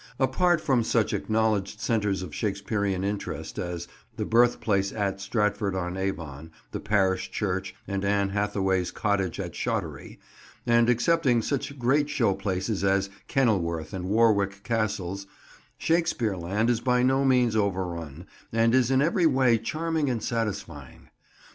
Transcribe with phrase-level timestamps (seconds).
[0.17, 6.49] Apart from such acknowledged centres of Shakespearean interest as the Birthplace at Stratford on Avon,
[6.71, 10.17] the parish church, and Anne Hathaway's Cottage at Shottery;
[10.65, 15.27] and excepting such great show places as Kenilworth and Warwick castles,
[15.77, 21.09] Shakespeare Land is by no means overrun, and is in every way charming and satisfying.